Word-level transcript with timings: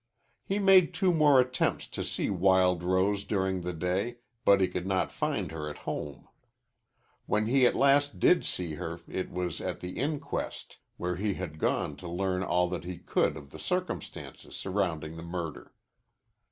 He 0.43 0.57
made 0.57 0.95
two 0.95 1.13
more 1.13 1.39
attempts 1.39 1.85
to 1.89 2.03
see 2.03 2.31
Wild 2.31 2.81
Rose 2.81 3.23
during 3.23 3.61
the 3.61 3.71
day, 3.71 4.15
but 4.43 4.59
he 4.59 4.67
could 4.67 4.87
not 4.87 5.11
find 5.11 5.51
her 5.51 5.69
at 5.69 5.77
home. 5.85 6.27
When 7.27 7.45
he 7.45 7.67
at 7.67 7.75
last 7.75 8.17
did 8.17 8.43
see 8.43 8.73
her 8.73 9.01
it 9.07 9.29
was 9.29 9.61
at 9.61 9.79
the 9.79 9.99
inquest, 9.99 10.77
where 10.97 11.17
he 11.17 11.35
had 11.35 11.59
gone 11.59 11.97
to 11.97 12.07
learn 12.07 12.41
all 12.41 12.67
that 12.69 12.83
he 12.83 12.97
could 12.97 13.37
of 13.37 13.51
the 13.51 13.59
circumstances 13.59 14.55
surrounding 14.55 15.17
the 15.17 15.21
murder. 15.21 15.71